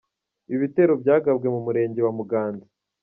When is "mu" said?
1.53-1.59